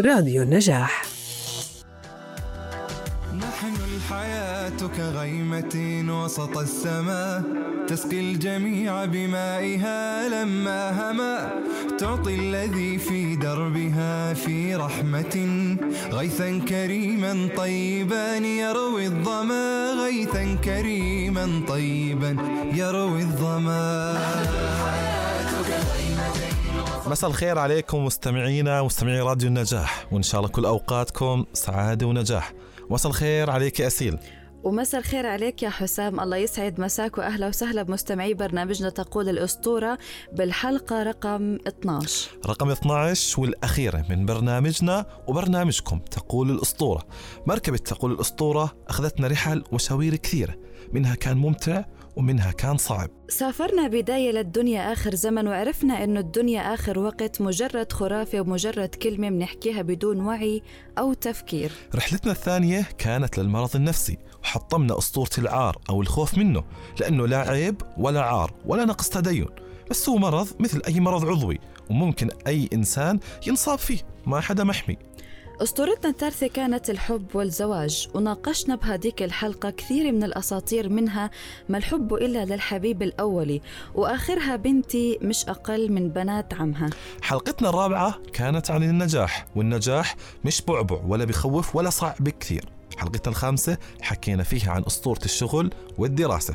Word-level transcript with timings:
راديو 0.00 0.42
النجاح. 0.42 1.04
نحن 3.38 3.74
الحياة 3.96 4.80
كغيمة 4.96 6.04
وسط 6.24 6.58
السماء 6.58 7.42
تسقي 7.88 8.20
الجميع 8.20 9.04
بمائها 9.04 10.28
لما 10.28 11.10
هما 11.10 11.50
تعطي 11.98 12.34
الذي 12.34 12.98
في 12.98 13.36
دربها 13.36 14.34
في 14.34 14.76
رحمة. 14.76 15.36
غيثا 16.12 16.58
كريما 16.68 17.48
طيبا 17.56 18.36
يروي 18.36 19.06
الظما 19.06 19.92
غيثا 20.04 20.54
كريما 20.64 21.62
طيبا 21.68 22.36
يروي 22.74 23.20
الظما. 23.20 24.16
مساء 27.06 27.30
الخير 27.30 27.58
عليكم 27.58 28.04
مستمعينا 28.04 28.82
مستمعي 28.82 29.20
راديو 29.20 29.48
النجاح 29.48 30.06
وإن 30.12 30.22
شاء 30.22 30.40
الله 30.40 30.52
كل 30.52 30.64
أوقاتكم 30.64 31.44
سعادة 31.52 32.06
ونجاح. 32.06 32.52
مساء 32.90 33.10
الخير 33.10 33.50
عليك 33.50 33.80
يا 33.80 33.86
أسيل. 33.86 34.18
ومساء 34.64 35.00
الخير 35.00 35.26
عليك 35.26 35.62
يا 35.62 35.70
حسام. 35.70 36.20
الله 36.20 36.36
يسعد. 36.36 36.80
مساك 36.80 37.18
وأهلا 37.18 37.48
وسهلا 37.48 37.82
بمستمعي 37.82 38.34
برنامجنا 38.34 38.90
تقول 38.90 39.28
الأسطورة 39.28 39.98
بالحلقة 40.32 41.02
رقم 41.02 41.58
12 41.66 42.30
رقم 42.46 42.70
12 42.70 43.40
والاخيره 43.40 44.04
من 44.10 44.26
برنامجنا 44.26 45.06
وبرنامجكم 45.26 45.98
تقول 45.98 46.50
الأسطورة. 46.50 47.02
مركبة 47.46 47.76
تقول 47.76 48.12
الأسطورة 48.12 48.76
أخذتنا 48.88 49.28
رحل 49.28 49.64
وشوير 49.72 50.16
كثيره 50.16 50.54
منها 50.92 51.14
كان 51.14 51.36
ممتع 51.36 51.84
ومنها 52.16 52.52
كان 52.52 52.76
صعب. 52.76 53.10
سافرنا 53.28 53.88
بداية 53.88 54.30
للدنيا 54.30 54.92
آخر 54.92 55.14
زمن 55.14 55.48
وعرفنا 55.48 56.04
إنه 56.04 56.20
الدنيا 56.20 56.74
آخر 56.74 56.98
وقت 56.98 57.40
مجرد 57.40 57.92
خرافة 57.92 58.40
ومجرد 58.40 58.88
كلمة 58.88 59.28
بنحكيها 59.28 59.82
بدون 59.82 60.20
وعي 60.20 60.62
أو 60.98 61.12
تفكير. 61.12 61.72
رحلتنا 61.94 62.32
الثانية 62.32 62.88
كانت 62.98 63.38
للمرض 63.38 63.76
النفسي 63.76 64.18
وحطمنا 64.42 64.98
أسطورة 64.98 65.30
العار 65.38 65.78
أو 65.90 66.02
الخوف 66.02 66.38
منه 66.38 66.64
لأنه 67.00 67.26
لا 67.26 67.38
عيب 67.38 67.82
ولا 67.98 68.20
عار 68.20 68.54
ولا 68.66 68.84
نقص 68.84 69.08
تدين. 69.08 69.46
بس 69.90 70.08
هو 70.08 70.16
مرض 70.16 70.48
مثل 70.60 70.82
أي 70.88 71.00
مرض 71.00 71.24
عضوي 71.24 71.58
وممكن 71.90 72.30
أي 72.46 72.68
إنسان 72.72 73.20
ينصاب 73.46 73.78
فيه 73.78 73.98
ما 74.26 74.40
حدا 74.40 74.64
محمي. 74.64 74.96
أسطورتنا 75.62 76.10
الثالثة 76.10 76.46
كانت 76.46 76.90
الحب 76.90 77.26
والزواج 77.34 78.08
وناقشنا 78.14 78.74
بهذيك 78.74 79.22
الحلقة 79.22 79.70
كثير 79.70 80.12
من 80.12 80.24
الأساطير 80.24 80.88
منها 80.88 81.30
ما 81.68 81.78
الحب 81.78 82.14
إلا 82.14 82.44
للحبيب 82.44 83.02
الأولي 83.02 83.60
وآخرها 83.94 84.56
بنتي 84.56 85.18
مش 85.22 85.44
أقل 85.48 85.92
من 85.92 86.08
بنات 86.08 86.54
عمها. 86.54 86.90
حلقتنا 87.22 87.68
الرابعة 87.68 88.18
كانت 88.32 88.70
عن 88.70 88.82
النجاح 88.82 89.46
والنجاح 89.56 90.16
مش 90.44 90.62
بعبع 90.62 91.00
ولا 91.06 91.24
بخوف 91.24 91.76
ولا 91.76 91.90
صعب 91.90 92.28
كثير 92.28 92.64
حلقتنا 92.96 93.28
الخامسة 93.28 93.78
حكينا 94.00 94.42
فيها 94.42 94.70
عن 94.70 94.82
أسطورة 94.86 95.24
الشغل 95.24 95.70
والدراسة. 95.98 96.54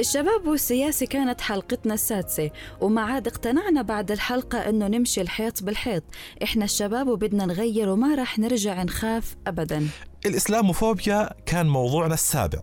الشباب 0.00 0.46
والسياسة 0.46 1.06
كانت 1.06 1.40
حلقتنا 1.40 1.94
السادسة 1.94 2.50
وما 2.80 3.02
عاد 3.02 3.28
اقتنعنا 3.28 3.82
بعد 3.82 4.10
الحلقة 4.10 4.58
إنه 4.68 4.86
نمشي 4.86 5.20
الحيط 5.20 5.62
بالحيط. 5.62 6.02
إحنا 6.42 6.64
الشباب 6.64 7.08
وبدنا 7.08 7.46
نغير 7.46 7.88
وما 7.88 8.14
رح 8.14 8.38
نرجع 8.38 8.82
نخاف 8.82 9.36
ابدا. 9.46 9.88
الإسلاموفوبيا 10.26 11.30
كان 11.46 11.66
موضوعنا 11.66 12.14
السابع 12.14 12.58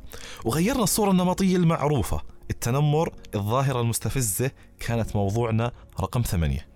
وغيرنا 0.45 0.83
الصورة 0.83 1.11
النمطية 1.11 1.55
المعروفة. 1.55 2.21
التنمر 2.49 3.13
الظاهرة 3.35 3.81
المستفزة 3.81 4.51
كانت 4.79 5.15
موضوعنا 5.15 5.71
رقم 5.99 6.21
ثمانية. 6.21 6.67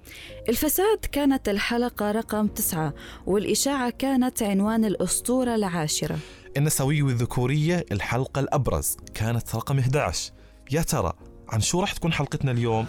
الفساد 0.49 0.99
كانت 1.11 1.49
الحلقة 1.49 2.11
رقم 2.11 2.47
تسعة 2.47 2.93
والإشاعة 3.25 3.89
كانت 3.89 4.43
عنوان 4.43 4.85
الأسطورة 4.85 5.55
العاشرة. 5.55 6.17
النسوية 6.57 7.03
والذكورية 7.03 7.85
الحلقة 7.91 8.39
الأبرز 8.39 8.97
كانت 9.13 9.55
رقم 9.55 9.79
11 9.79 10.31
يا 10.71 10.81
ترى 10.81 11.13
عن 11.49 11.61
شو 11.61 11.81
راح 11.81 11.93
تكون 11.93 12.13
حلقتنا 12.13 12.51
اليوم؟ 12.51 12.85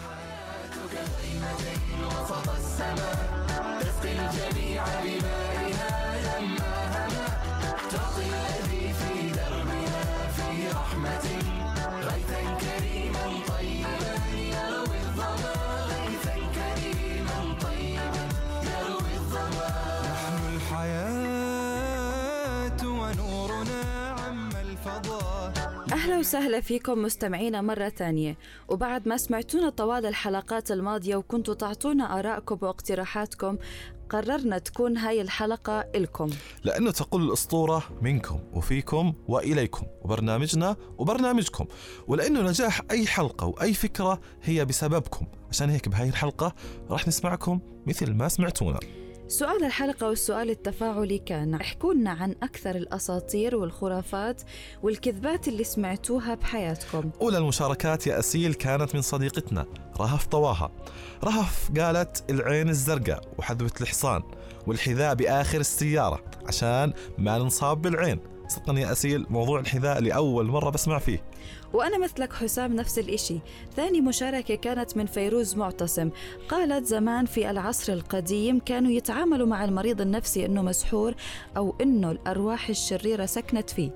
ونورنا 23.07 24.15
عم 24.19 24.51
الفضاء 24.57 25.66
أهلا 26.07 26.19
وسهلا 26.19 26.61
فيكم 26.61 27.03
مستمعينا 27.03 27.61
مرة 27.61 27.89
ثانية 27.89 28.39
وبعد 28.69 29.09
ما 29.09 29.17
سمعتونا 29.17 29.71
طوال 29.71 30.07
الحلقات 30.07 30.71
الماضية 30.71 31.17
وكنتوا 31.17 31.55
تعطونا 31.55 32.19
آرائكم 32.19 32.59
واقتراحاتكم 32.63 33.59
قررنا 34.11 34.59
تكون 34.59 34.97
هاي 34.97 35.21
الحلقة 35.21 35.81
إلكم. 35.81 36.31
لأنه 36.65 36.91
تقول 36.91 37.23
الأسطورة 37.23 37.83
منكم 38.03 38.41
وفيكم 38.53 39.15
وإليكم 39.29 39.87
وبرنامجنا 40.03 40.77
وبرنامجكم. 40.99 41.67
ولأنه 42.09 42.41
نجاح 42.41 42.81
أي 42.91 43.07
حلقة 43.07 43.47
وأي 43.47 43.75
فكرة 43.75 44.21
هي 44.43 44.65
بسببكم. 44.65 45.27
عشان 45.51 45.71
هيك 45.71 45.89
بهاي 45.89 46.09
الحلقة 46.09 46.55
راح 46.91 47.09
نسمعكم 47.09 47.61
مثل 47.87 48.15
ما 48.15 48.29
سمعتونا. 48.29 48.79
سؤال 49.29 49.65
الحلقة 49.65 50.09
والسؤال 50.09 50.51
التفاعلي 50.51 51.19
كان 51.19 51.55
احكوا 51.55 51.95
لنا 51.95 52.11
عن 52.11 52.35
أكثر 52.43 52.77
الأساطير 52.77 53.57
والخرافات 53.57 54.43
والكذبات 54.83 55.49
اللي 55.49 55.65
سمعتوها 55.65 56.35
بحياتكم. 56.35 57.11
أولى 57.21 57.39
المشاركات 57.39 58.07
يا 58.07 58.19
أسيل 58.19 58.55
كانت 58.55 58.95
من 58.95 59.03
صديقتنا 59.03 59.67
رهف 60.01 60.27
طواها. 60.27 60.71
رهف 61.25 61.71
قالت 61.79 62.25
العين 62.31 62.69
الزرقاء 62.69 63.25
وحذوة 63.39 63.73
الحصان 63.81 64.23
والحذاء 64.67 65.15
بآخر 65.15 65.61
السيارة 65.61 66.23
عشان 66.49 66.93
ما 67.19 67.39
ننصاب 67.39 67.83
بالعين. 67.83 68.36
صدقني 68.51 68.81
يا 68.81 68.93
أسيل 68.93 69.27
موضوع 69.31 69.61
الحذاء 69.61 70.01
لأول 70.01 70.47
مرة 70.47 70.71
بسمع 70.71 70.99
فيه. 70.99 71.23
وأنا 71.73 71.99
مثلك 71.99 72.33
حسام 72.33 72.77
نفس 72.77 72.99
الإشي. 72.99 73.39
ثاني 73.77 74.01
مشاركة 74.01 74.55
كانت 74.55 74.97
من 74.97 75.07
فيروز 75.07 75.57
معتصم. 75.57 76.11
قالت 76.49 76.87
زمان 76.87 77.27
في 77.27 77.51
العصر 77.51 77.93
القديم 77.93 78.59
كانوا 78.59 78.91
يتعاملوا 78.91 79.47
مع 79.47 79.65
المريض 79.65 80.01
النفسي 80.01 80.47
أنه 80.47 80.63
مسحور 80.63 81.15
أو 81.57 81.75
أنه 81.81 82.11
الأرواح 82.11 82.69
الشريرة 82.69 83.27
سكنت 83.27 83.71
فيه. 83.71 83.91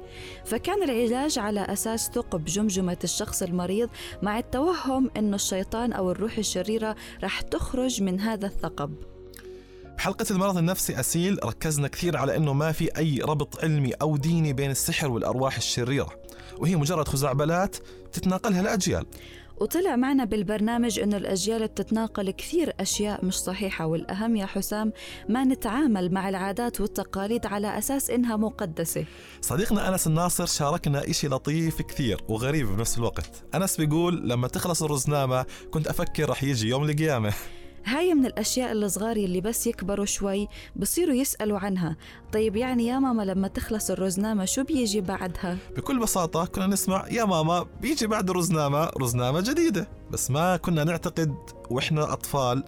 فكان 0.44 0.82
العلاج 0.82 1.38
على 1.38 1.60
أساس 1.60 2.10
ثقب 2.10 2.44
جمجمة 2.44 2.98
الشخص 3.04 3.42
المريض 3.42 3.88
مع 4.22 4.38
التوهم 4.38 5.10
أنه 5.16 5.34
الشيطان 5.34 5.92
أو 5.92 6.10
الروح 6.10 6.38
الشريرة 6.38 6.96
رح 7.24 7.40
تخرج 7.40 8.02
من 8.02 8.20
هذا 8.20 8.46
الثقب. 8.46 9.09
بحلقة 10.00 10.26
المرض 10.30 10.56
النفسي 10.58 11.00
أسيل 11.00 11.44
ركزنا 11.44 11.88
كثير 11.88 12.16
على 12.16 12.36
أنه 12.36 12.52
ما 12.52 12.72
في 12.72 12.98
أي 12.98 13.18
ربط 13.18 13.64
علمي 13.64 13.92
أو 13.92 14.16
ديني 14.16 14.52
بين 14.52 14.70
السحر 14.70 15.10
والأرواح 15.10 15.56
الشريرة 15.56 16.08
وهي 16.58 16.76
مجرد 16.76 17.08
خزعبلات 17.08 17.76
تتناقلها 18.12 18.60
الأجيال 18.60 19.06
وطلع 19.60 19.96
معنا 19.96 20.24
بالبرنامج 20.24 20.98
إنه 20.98 21.16
الأجيال 21.16 21.66
بتتناقل 21.66 22.30
كثير 22.30 22.72
أشياء 22.80 23.24
مش 23.24 23.34
صحيحة 23.34 23.86
والأهم 23.86 24.36
يا 24.36 24.46
حسام 24.46 24.92
ما 25.28 25.44
نتعامل 25.44 26.12
مع 26.14 26.28
العادات 26.28 26.80
والتقاليد 26.80 27.46
على 27.46 27.78
أساس 27.78 28.10
إنها 28.10 28.36
مقدسة. 28.36 29.04
صديقنا 29.40 29.88
أنس 29.88 30.06
الناصر 30.06 30.46
شاركنا 30.46 31.10
إشي 31.10 31.28
لطيف 31.28 31.82
كثير 31.82 32.20
وغريب 32.28 32.66
بنفس 32.66 32.98
الوقت. 32.98 33.44
أنس 33.54 33.76
بيقول 33.76 34.28
لما 34.28 34.48
تخلص 34.48 34.82
الرزنامة 34.82 35.46
كنت 35.70 35.86
أفكر 35.86 36.30
رح 36.30 36.42
يجي 36.42 36.68
يوم 36.68 36.84
القيامة. 36.90 37.32
هاي 37.84 38.14
من 38.14 38.26
الأشياء 38.26 38.72
الصغار 38.72 39.16
اللي 39.16 39.40
بس 39.40 39.66
يكبروا 39.66 40.04
شوي 40.04 40.48
بصيروا 40.76 41.14
يسألوا 41.14 41.58
عنها. 41.58 41.96
طيب 42.32 42.56
يعني 42.56 42.86
يا 42.86 42.98
ماما 42.98 43.22
لما 43.22 43.48
تخلص 43.48 43.90
الرزنامة 43.90 44.44
شو 44.44 44.64
بيجي 44.64 45.00
بعدها؟ 45.00 45.56
بكل 45.76 45.98
بساطة 45.98 46.44
كنا 46.44 46.66
نسمع 46.66 47.06
يا 47.10 47.24
ماما 47.24 47.66
بيجي 47.80 48.06
بعد 48.06 48.30
الرزنامة 48.30 48.90
رزنامة 49.00 49.40
جديدة. 49.40 49.88
بس 50.10 50.30
ما 50.30 50.56
كنا 50.56 50.84
نعتقد 50.84 51.34
وإحنا 51.70 52.12
أطفال 52.12 52.64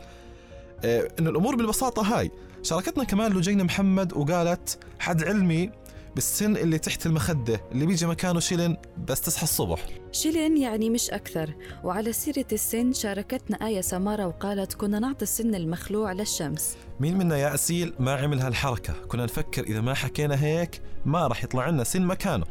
آه، 0.85 1.09
إنه 1.19 1.31
الأمور 1.31 1.57
بالبساطة 1.57 2.03
هاي. 2.19 2.31
شاركتنا 2.63 3.05
كمان 3.05 3.33
لجينا 3.33 3.65
محمد 3.65 4.13
وقالت 4.13 4.79
حد 4.99 5.25
علمي 5.25 5.71
بالسن 6.15 6.57
اللي 6.57 6.79
تحت 6.79 7.07
المخدة 7.07 7.61
اللي 7.73 7.87
بيجي 7.87 8.07
مكانه 8.07 8.41
شيلن 8.41 8.77
بس 9.09 9.21
تصحى 9.21 9.43
الصبح. 9.43 9.87
شلن 10.13 10.57
يعني 10.57 10.91
مش 10.91 11.11
أكثر. 11.11 11.55
وعلى 11.85 12.13
سيرة 12.13 12.47
السن 12.53 12.93
شاركتنا 12.93 13.67
آية 13.67 13.81
سمارة 13.81 14.27
وقالت 14.27 14.75
كنا 14.75 14.99
نعطي 14.99 15.23
السن 15.23 15.55
المخلوع 15.55 16.13
للشمس. 16.13 16.77
مين 17.01 17.19
منا 17.19 17.37
يا 17.37 17.55
أسيل 17.55 17.95
ما 17.99 18.15
عمل 18.15 18.41
هالحركة؟ 18.41 18.95
كنا 19.09 19.25
نفكر 19.25 19.63
إذا 19.63 19.81
ما 19.81 19.95
حكينا 19.95 20.45
هيك 20.45 20.81
ما 21.05 21.27
راح 21.27 21.45
يطلع 21.45 21.69
لنا 21.69 21.85
سن 21.85 22.03
مكانه. 22.03 22.47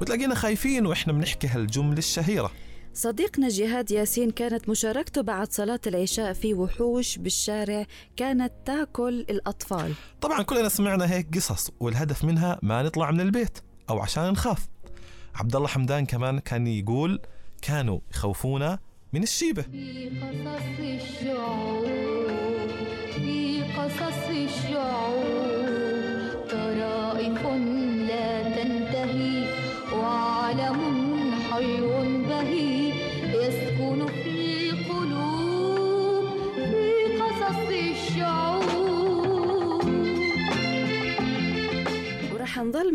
وتلاقينا 0.00 0.34
خايفين 0.34 0.86
وإحنا 0.86 1.12
بنحكي 1.12 1.46
هالجملة 1.46 1.98
الشهيرة. 1.98 2.50
صديقنا 2.98 3.48
جهاد 3.48 3.90
ياسين 3.90 4.30
كانت 4.30 4.68
مشاركته 4.68 5.20
بعد 5.20 5.52
صلاة 5.52 5.80
العشاء 5.86 6.32
في 6.32 6.54
وحوش 6.54 7.18
بالشارع 7.18 7.86
كانت 8.16 8.52
تأكل 8.64 9.20
الأطفال. 9.20 9.94
طبعا 10.20 10.42
كلنا 10.42 10.68
سمعنا 10.68 11.10
هيك 11.12 11.36
قصص 11.36 11.70
والهدف 11.80 12.24
منها 12.24 12.58
ما 12.62 12.82
نطلع 12.82 13.10
من 13.10 13.20
البيت 13.20 13.58
أو 13.90 13.98
عشان 14.00 14.30
نخاف. 14.30 14.68
عبد 15.34 15.56
الله 15.56 15.68
حمدان 15.68 16.06
كمان 16.06 16.38
كان 16.38 16.66
يقول 16.66 17.20
كانوا 17.62 18.00
يخوفونا 18.10 18.78
من 19.12 19.22
الشيبة. 19.22 19.62
في 19.62 20.08
قصص 20.10 21.57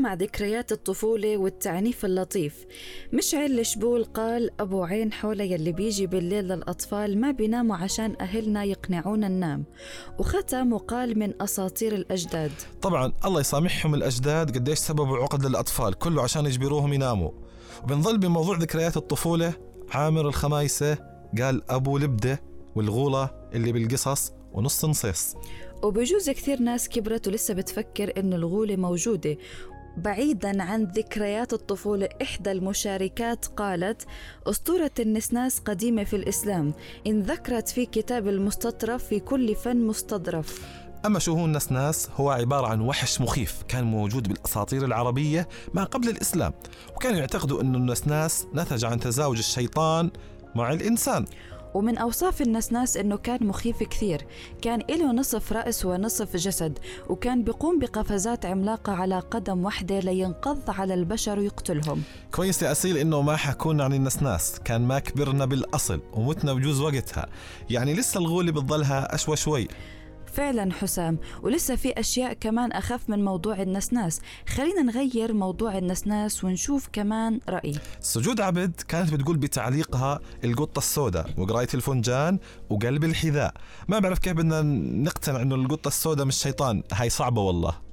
مع 0.03 0.13
ذكريات 0.13 0.71
الطفولة 0.71 1.37
والتعنيف 1.37 2.05
اللطيف. 2.05 2.65
مشعل 3.13 3.59
الشبول 3.59 4.03
قال 4.03 4.61
أبو 4.61 4.83
عين 4.83 5.13
حولة 5.13 5.43
يلي 5.43 5.71
بيجي 5.71 6.07
بالليل 6.07 6.47
للأطفال 6.47 7.21
ما 7.21 7.31
بيناموا 7.31 7.75
عشان 7.75 8.15
أهلنا 8.21 8.63
يقنعونا 8.63 9.27
ننام. 9.27 9.65
وختم 10.19 10.73
وقال 10.73 11.19
من 11.19 11.41
أساطير 11.41 11.95
الأجداد. 11.95 12.51
طبعا 12.81 13.13
الله 13.25 13.39
يسامحهم 13.39 13.93
الأجداد 13.95 14.57
قديش 14.57 14.79
سببوا 14.79 15.17
عقد 15.17 15.45
للأطفال 15.45 15.93
كله 15.93 16.23
عشان 16.23 16.45
يجبروهم 16.45 16.93
يناموا. 16.93 17.31
وبنظل 17.83 18.17
بموضوع 18.17 18.57
ذكريات 18.57 18.97
الطفولة 18.97 19.53
عامر 19.91 20.27
الخمايسة 20.27 20.97
قال 21.41 21.71
أبو 21.71 21.97
لبدة 21.97 22.41
والغولة 22.75 23.29
اللي 23.53 23.71
بالقصص 23.71 24.31
ونص 24.53 24.85
نصيص. 24.85 25.35
وبجوز 25.83 26.29
كثير 26.29 26.59
ناس 26.59 26.89
كبرت 26.89 27.27
ولسه 27.27 27.53
بتفكر 27.53 28.13
إنه 28.17 28.35
الغولة 28.35 28.75
موجودة 28.75 29.37
بعيدا 29.97 30.63
عن 30.63 30.83
ذكريات 30.83 31.53
الطفولة 31.53 32.09
إحدى 32.21 32.51
المشاركات 32.51 33.45
قالت 33.45 34.05
أسطورة 34.47 34.91
النسناس 34.99 35.59
قديمة 35.59 36.03
في 36.03 36.15
الإسلام 36.15 36.73
إن 37.07 37.21
ذكرت 37.21 37.69
في 37.69 37.85
كتاب 37.85 38.27
المستطرف 38.27 39.03
في 39.03 39.19
كل 39.19 39.55
فن 39.55 39.77
مستظرف. 39.77 40.61
أما 41.05 41.19
شو 41.19 41.33
هو 41.33 41.45
النسناس 41.45 42.09
هو 42.15 42.29
عبارة 42.29 42.67
عن 42.67 42.81
وحش 42.81 43.21
مخيف 43.21 43.63
كان 43.67 43.83
موجود 43.83 44.27
بالأساطير 44.27 44.85
العربية 44.85 45.47
ما 45.73 45.83
قبل 45.83 46.09
الإسلام 46.09 46.53
وكانوا 46.95 47.19
يعتقدوا 47.19 47.61
أن 47.61 47.75
النسناس 47.75 48.47
نتج 48.55 48.85
عن 48.85 48.99
تزاوج 48.99 49.37
الشيطان 49.37 50.11
مع 50.55 50.73
الإنسان. 50.73 51.25
ومن 51.73 51.97
أوصاف 51.97 52.41
النسناس 52.41 52.97
إنه 52.97 53.17
كان 53.17 53.47
مخيف 53.47 53.83
كثير. 53.83 54.25
كان 54.61 54.79
له 54.89 55.11
نصف 55.11 55.53
رأس 55.53 55.85
ونصف 55.85 56.35
جسد 56.35 56.79
وكان 57.09 57.43
بيقوم 57.43 57.79
بقفزات 57.79 58.45
عملاقة 58.45 58.93
على 58.93 59.19
قدم 59.19 59.65
واحدة 59.65 59.99
لينقض 59.99 60.69
على 60.69 60.93
البشر 60.93 61.39
ويقتلهم. 61.39 62.01
كويس 62.31 62.61
يا 62.63 62.71
أسيل 62.71 62.97
إنه 62.97 63.21
ما 63.21 63.35
حكونا 63.35 63.83
عن 63.83 63.93
النسناس 63.93 64.59
كان 64.65 64.81
ما 64.81 64.99
كبرنا 64.99 65.45
بالأصل 65.45 66.01
ومتنا 66.13 66.53
بجوز 66.53 66.81
وقتها. 66.81 67.25
يعني 67.69 67.93
لسه 67.93 68.19
الغولة 68.19 68.51
بتضلها 68.51 69.15
أشوى 69.15 69.35
شوي. 69.35 69.67
فعلا 70.33 70.73
حسام 70.73 71.17
ولسه 71.43 71.75
في 71.75 71.99
أشياء 71.99 72.33
كمان 72.33 72.71
أخف 72.71 73.09
من 73.09 73.23
موضوع 73.23 73.61
النسناس. 73.61 74.21
خلينا 74.47 74.81
نغير 74.81 75.33
موضوع 75.33 75.77
النسناس 75.77 76.43
ونشوف 76.43 76.89
كمان 76.93 77.39
رأي. 77.49 77.75
سجود 77.99 78.41
عبد 78.41 78.81
كانت 78.87 79.13
بتقول 79.13 79.37
بتعليقها 79.37 80.19
القطة 80.43 80.79
السوداء 80.79 81.29
وقراية 81.37 81.67
الفنجان 81.73 82.39
وقلب 82.69 83.03
الحذاء. 83.03 83.53
ما 83.87 83.99
بعرف 83.99 84.19
كيف 84.19 84.33
بدنا 84.33 84.61
نقتنع 85.03 85.41
إنه 85.41 85.55
القطة 85.55 85.87
السوداء 85.87 86.25
مش 86.25 86.35
شيطان. 86.35 86.83
هاي 86.93 87.09
صعبة 87.09 87.41
والله. 87.41 87.92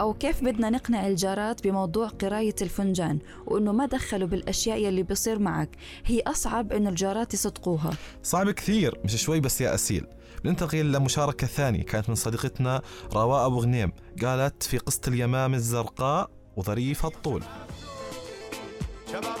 أو 0.00 0.14
كيف 0.14 0.44
بدنا 0.44 0.70
نقنع 0.70 1.06
الجارات 1.06 1.66
بموضوع 1.66 2.08
قراية 2.08 2.54
الفنجان 2.62 3.18
وإنه 3.46 3.72
ما 3.72 3.86
دخلوا 3.86 4.28
بالأشياء 4.28 4.78
يلي 4.78 5.02
بيصير 5.02 5.38
معك. 5.38 5.76
هي 6.04 6.20
أصعب 6.20 6.72
إنه 6.72 6.90
الجارات 6.90 7.34
يصدقوها. 7.34 7.90
صعب 8.22 8.50
كثير 8.50 9.00
مش 9.04 9.22
شوي 9.22 9.40
بس 9.40 9.60
يا 9.60 9.74
أسيل. 9.74 10.06
ننتقل 10.44 10.92
لمشاركة 10.92 11.46
ثانية 11.46 11.82
كانت 11.82 12.08
من 12.08 12.14
صديقتنا 12.14 12.82
رواء 13.12 13.46
أبو 13.46 13.58
غنيم. 13.58 13.92
قالت 14.22 14.62
في 14.62 14.78
قصة 14.78 15.00
اليمام 15.08 15.54
الزرقاء 15.54 16.30
وظريف 16.56 17.06
الطول. 17.06 17.42
شباب. 19.12 19.35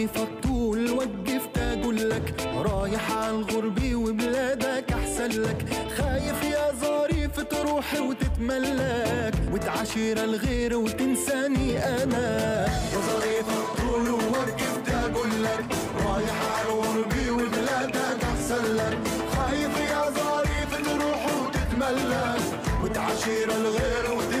يا 0.00 0.06
ظريف 0.06 0.16
الطول 0.22 0.90
وقفت 0.90 1.58
أقول 1.58 2.10
لك 2.10 2.34
رايح 2.56 3.12
على 3.12 3.30
الغربة 3.36 3.94
وبلادك 3.94 4.92
أحسن 4.92 5.42
لك. 5.42 5.64
خايف 5.98 6.42
يا 6.44 6.72
ظريف 6.80 7.40
تروح 7.40 7.94
وتتملك 8.00 9.34
وتعاشر 9.52 10.24
الغير 10.24 10.76
وتنساني 10.76 11.78
أنا. 11.78 12.66
يا 12.92 12.98
ظريف 13.10 13.46
الطول 13.48 14.10
وقفت 14.10 14.88
أقول 14.88 15.30
لك 15.44 15.64
رايح 16.06 16.36
على 16.56 16.72
الغربة 16.72 17.30
وبلادك 17.32 18.24
أحسن 18.24 18.64
لك. 18.76 18.98
خايف 19.36 19.74
يا 19.90 20.02
ظريف 20.10 20.70
تروح 20.88 21.26
وتتملك 21.42 22.40
وتعاشر 22.84 23.48
الغير 23.60 24.04
وتنساني 24.16 24.39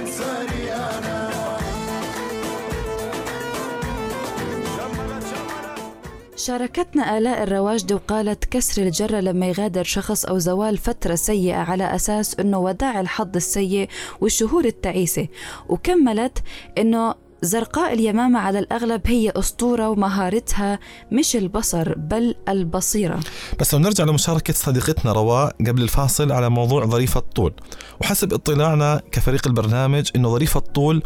شاركتنا 6.40 7.18
آلاء 7.18 7.42
الرواجدي 7.42 7.94
وقالت 7.94 8.44
كسر 8.44 8.82
الجرة 8.82 9.20
لما 9.20 9.46
يغادر 9.46 9.84
شخص 9.84 10.24
أو 10.24 10.38
زوال 10.38 10.78
فترة 10.78 11.14
سيئة 11.14 11.56
على 11.56 11.94
أساس 11.94 12.40
أنه 12.40 12.58
وداع 12.58 13.00
الحظ 13.00 13.36
السيء 13.36 13.88
والشهور 14.20 14.64
التعيسة 14.64 15.28
وكملت 15.68 16.38
أنه 16.78 17.14
زرقاء 17.42 17.92
اليمامة 17.92 18.38
على 18.38 18.58
الأغلب 18.58 19.00
هي 19.06 19.32
أسطورة 19.36 19.88
ومهارتها 19.88 20.78
مش 21.12 21.36
البصر 21.36 21.94
بل 21.98 22.34
البصيرة. 22.48 23.20
بس 23.60 23.74
لو 23.74 23.80
نرجع 23.80 24.04
لمشاركة 24.04 24.52
صديقتنا 24.52 25.12
رواء 25.12 25.56
قبل 25.66 25.82
الفاصل 25.82 26.32
على 26.32 26.50
موضوع 26.50 26.86
ظريف 26.86 27.16
الطول. 27.16 27.52
وحسب 28.00 28.32
اطلاعنا 28.32 29.00
كفريق 29.12 29.46
البرنامج 29.46 30.10
إنه 30.16 30.28
ظريف 30.28 30.56
الطول 30.56 31.02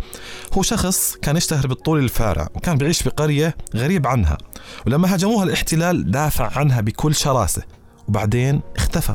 هو 0.52 0.62
شخص 0.62 1.16
كان 1.22 1.36
يشتهر 1.36 1.66
بالطول 1.66 1.98
الفارع 1.98 2.48
وكان 2.54 2.78
بيعيش 2.78 3.02
في 3.02 3.10
قرية 3.10 3.56
غريب 3.76 4.06
عنها. 4.06 4.38
ولما 4.86 5.14
هاجموها 5.14 5.44
الاحتلال 5.44 6.10
دافع 6.10 6.58
عنها 6.58 6.80
بكل 6.80 7.14
شراسة 7.14 7.62
وبعدين 8.08 8.60
اختفى. 8.76 9.14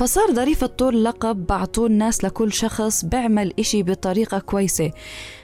فصار 0.00 0.34
ظريف 0.34 0.64
الطول 0.64 1.04
لقب 1.04 1.46
بعطوه 1.46 1.86
الناس 1.86 2.24
لكل 2.24 2.52
شخص 2.52 3.04
بيعمل 3.04 3.52
إشي 3.58 3.82
بطريقة 3.82 4.38
كويسة. 4.38 4.92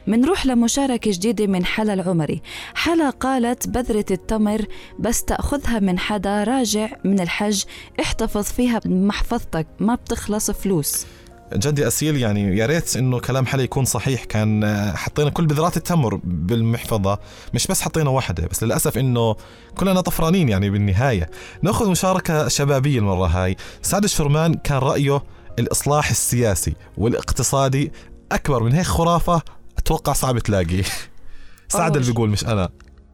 منروح 0.07 0.47
لمشاركة 0.47 1.11
جديدة 1.11 1.47
من 1.47 1.65
حلا 1.65 1.95
العمري. 1.95 2.43
حلا 2.75 3.11
قالت 3.11 3.69
بذرة 3.69 4.05
التمر 4.11 4.67
بس 4.99 5.25
تأخذها 5.25 5.79
من 5.79 5.99
حدا 5.99 6.45
راجع 6.45 6.89
من 7.05 7.21
الحج 7.21 7.65
احتفظ 8.01 8.45
فيها 8.45 8.81
بمحفظتك 8.85 9.67
ما 9.81 9.95
بتخلص 9.95 10.51
فلوس. 10.51 11.07
جدي 11.55 11.87
أسيل 11.87 12.17
يعني 12.17 12.59
يا 12.59 12.67
ريت 12.67 12.97
إنه 12.97 13.21
كلام 13.21 13.47
حلا 13.47 13.63
يكون 13.63 13.85
صحيح. 13.85 14.25
كان 14.25 14.65
آه، 14.65 14.95
حطينا 14.97 15.31
كل 15.31 15.47
بذرات 15.47 15.77
التمر 15.77 16.21
بالمحفظة 16.25 17.19
مش 17.55 17.67
بس 17.67 17.81
حطينا 17.83 18.11
واحدة 18.11 18.47
بس 18.47 18.63
للأسف 18.65 18.99
إنه 18.99 19.37
كلنا 19.77 20.01
طفرانين 20.01 20.49
يعني 20.49 20.71
بالنهاية. 20.71 21.31
نأخذ 21.63 21.91
مشاركة 21.91 22.49
شبابية 22.49 22.99
المرة 22.99 23.27
هاي. 23.27 23.57
سعد 23.83 24.05
الشرمان 24.05 24.55
كان 24.55 24.79
رأيه 24.79 25.23
الإصلاح 25.59 26.11
السياسي 26.11 26.75
والاقتصادي 26.99 27.93
أكبر 28.33 28.63
من 28.63 28.73
هيك 28.73 28.87
خرافة 28.87 29.43
أتوقع 29.79 30.13
صعب 30.13 30.39
تلاقي 30.39 30.83
سعد 31.69 31.97
اللي. 31.97 32.11
بيقول 32.13 32.31
مش 32.31 32.45
أنا. 32.45 32.69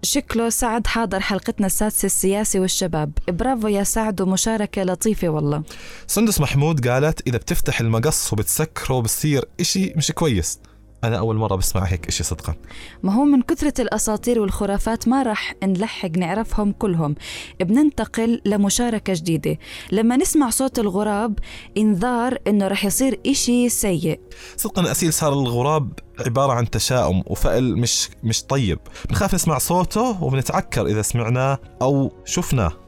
شكله 0.04 0.48
سعد 0.48 0.86
حاضر 0.86 1.20
حلقتنا 1.20 1.66
السادسة 1.66 2.06
السياسي 2.06 2.58
والشباب. 2.58 3.12
برافو 3.28 3.68
يا 3.68 3.84
سعد 3.84 4.20
ومشاركة 4.20 4.82
لطيفة 4.82 5.28
والله. 5.28 5.62
سندس 6.06 6.40
محمود 6.40 6.88
قالت 6.88 7.26
إذا 7.26 7.38
بتفتح 7.38 7.80
المقص 7.80 8.32
وبتسكره 8.32 9.00
بصير 9.00 9.44
إشي 9.60 9.92
مش 9.96 10.12
كويس. 10.12 10.58
أنا 11.04 11.18
أول 11.18 11.36
مرة 11.36 11.56
بسمع 11.56 11.84
هيك 11.84 12.08
إشي 12.08 12.24
صدقا. 12.24 12.54
ما 13.02 13.14
هو 13.14 13.24
من 13.24 13.42
كثرة 13.42 13.80
الأساطير 13.80 14.40
والخرافات 14.40 15.08
ما 15.08 15.22
رح 15.22 15.54
نلحق 15.62 16.10
نعرفهم 16.16 16.72
كلهم. 16.72 17.14
بننتقل 17.60 18.40
لمشاركة 18.44 19.12
جديدة. 19.14 19.58
لما 19.92 20.16
نسمع 20.16 20.50
صوت 20.50 20.78
الغراب 20.78 21.38
إنذار 21.76 22.38
إنه 22.46 22.68
رح 22.68 22.84
يصير 22.84 23.20
إشي 23.26 23.68
سيء. 23.68 24.20
صدقا 24.56 24.90
أسيل 24.90 25.12
صار 25.12 25.32
الغراب 25.32 25.92
عبارة 26.26 26.52
عن 26.52 26.70
تشاؤم 26.70 27.22
وفأل 27.26 27.78
مش 27.78 28.08
مش 28.24 28.42
طيب. 28.44 28.78
بنخاف 29.08 29.34
نسمع 29.34 29.58
صوته 29.58 30.24
وبنتعكر 30.24 30.86
إذا 30.86 31.02
سمعناه 31.02 31.58
أو 31.82 32.12
شفناه. 32.24 32.81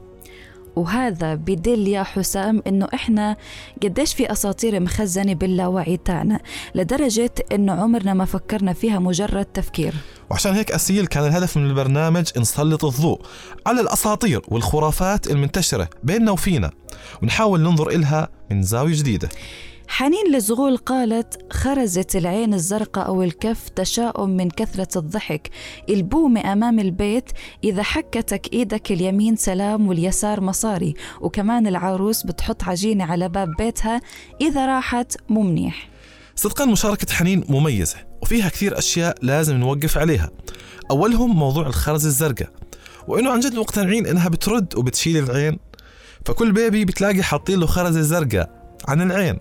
وهذا 0.75 1.35
بدل 1.35 1.87
يا 1.87 2.03
حسام 2.03 2.61
إنه 2.67 2.87
إحنا 2.93 3.37
قديش 3.83 4.13
في 4.13 4.31
أساطير 4.31 4.79
مخزنة 4.79 5.33
باللاوعي 5.33 5.97
تاعنا 5.97 6.39
لدرجة 6.75 7.31
إنه 7.51 7.73
عمرنا 7.73 8.13
ما 8.13 8.25
فكرنا 8.25 8.73
فيها 8.73 8.99
مجرد 8.99 9.45
تفكير. 9.45 9.93
وعشان 10.29 10.53
هيك 10.53 10.71
أسيل 10.71 11.07
كان 11.07 11.25
الهدف 11.25 11.57
من 11.57 11.69
البرنامج 11.69 12.25
نسلط 12.37 12.85
الضوء 12.85 13.21
على 13.67 13.81
الأساطير 13.81 14.41
والخرافات 14.47 15.27
المنتشرة 15.27 15.89
بيننا 16.03 16.31
وفينا 16.31 16.71
ونحاول 17.23 17.61
ننظر 17.61 17.89
إلها 17.89 18.29
من 18.51 18.63
زاوية 18.63 18.95
جديدة. 18.95 19.29
حنين 19.87 20.35
لزغول 20.35 20.77
قالت 20.77 21.53
خرزت 21.53 22.15
العين 22.15 22.53
الزرقاء 22.53 23.07
أو 23.07 23.23
الكف 23.23 23.69
تشاؤم 23.69 24.29
من 24.29 24.49
كثرة 24.49 24.99
الضحك. 24.99 25.49
البومة 25.89 26.53
أمام 26.53 26.79
البيت 26.79 27.29
إذا 27.63 27.83
حكتك 27.83 28.53
إيدك 28.53 28.91
اليمين 28.91 29.35
سلام 29.35 29.87
واليسار 29.87 30.41
مصاري. 30.41 30.93
وكمان 31.21 31.67
العروس 31.67 32.23
بتحط 32.23 32.63
عجينة 32.63 33.03
على 33.03 33.29
باب 33.29 33.55
بيتها. 33.57 34.01
إذا 34.41 34.65
راحت 34.65 35.17
مو 35.29 35.41
منيح 35.41 35.89
صدقا 36.35 36.65
مشاركة 36.65 37.13
حنين 37.13 37.43
مميزة 37.49 37.97
وفيها 38.21 38.49
كثير 38.49 38.77
أشياء 38.77 39.15
لازم 39.21 39.55
نوقف 39.55 39.97
عليها. 39.97 40.29
أولهم 40.91 41.35
موضوع 41.35 41.67
الخرز 41.67 42.05
الزرقاء 42.05 42.49
وإنه 43.07 43.31
عن 43.31 43.39
جد 43.39 43.55
مقتنعين 43.55 44.07
إنها 44.07 44.29
بترد 44.29 44.77
وبتشيل 44.77 45.23
العين. 45.23 45.59
فكل 46.25 46.51
بيبي 46.51 46.85
بتلاقي 46.85 47.23
حاطين 47.23 47.59
له 47.59 47.65
خرزة 47.65 48.01
زرقاء 48.01 48.77
عن 48.87 49.01
العين. 49.01 49.39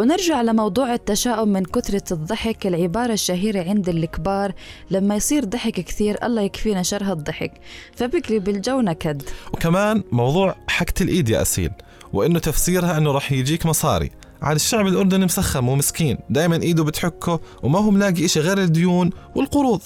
ونرجع 0.00 0.42
لموضوع 0.42 0.94
التشاؤم 0.94 1.48
من 1.48 1.64
كثرة 1.64 2.12
الضحك. 2.12 2.66
العبارة 2.66 3.12
الشهيرة 3.12 3.68
عند 3.68 3.88
الكبار 3.88 4.52
لما 4.90 5.16
يصير 5.16 5.44
ضحك 5.44 5.72
كثير 5.80 6.24
الله 6.26 6.42
يكفينا 6.42 6.82
شر 6.82 7.04
هالضحك 7.04 7.52
فبقلب 7.96 8.48
الجو 8.48 8.80
نكد. 8.80 9.22
وكمان 9.52 10.02
موضوع 10.12 10.56
حكة 10.68 11.02
الإيد 11.02 11.28
يا 11.28 11.42
أسيل 11.42 11.70
وإنه 12.12 12.38
تفسيرها 12.38 12.98
إنه 12.98 13.12
رح 13.12 13.32
يجيك 13.32 13.66
مصاري. 13.66 14.10
على 14.42 14.56
الشعب 14.56 14.86
الأردني 14.86 15.24
مسخم 15.24 15.68
ومسكين 15.68 16.18
دايما 16.30 16.56
إيده 16.62 16.84
بتحكه 16.84 17.40
وما 17.62 17.78
هو 17.78 17.90
ملاقي 17.90 18.24
إشي 18.24 18.40
غير 18.40 18.58
الديون 18.58 19.10
والقروض. 19.34 19.80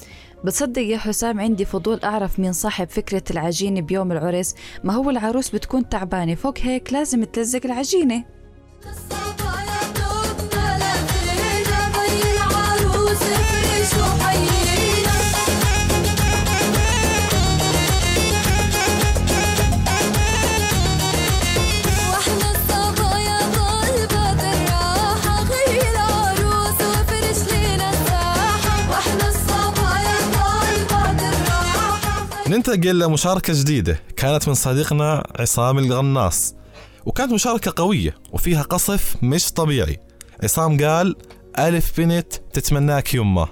بتصدق 0.45 0.83
يا 0.83 0.99
حسام 0.99 1.41
عندي 1.41 1.65
فضول 1.65 2.01
أعرف 2.05 2.39
مين 2.39 2.53
صاحب 2.53 2.89
فكرة 2.89 3.23
العجينة 3.31 3.81
بيوم 3.81 4.13
العرس. 4.13 4.55
ما 4.85 4.93
هو 4.93 5.11
العروس 5.11 5.51
بتكون 5.51 5.89
تعبانة؟ 5.89 6.35
فوق 6.35 6.59
هيك 6.59 6.93
لازم 6.93 7.25
تلزق 7.25 7.61
العجينة. 7.65 8.25
ننتقل 32.49 32.99
لمشاركة 32.99 33.53
جديدة. 33.61 34.01
كانت 34.17 34.49
من 34.49 34.55
صديقنا 34.55 35.27
عصام 35.39 35.79
الغناص. 35.79 36.55
وكانت 37.07 37.33
مشاركة 37.33 37.73
قوية 37.77 38.15
وفيها 38.33 38.63
قصف 38.63 39.17
مش 39.23 39.53
طبيعي. 39.53 40.01
عصام 40.43 40.85
قال 40.85 41.17
ألف 41.59 42.01
بنت 42.01 42.33
تتمناك 42.53 43.15
يمه 43.15 43.49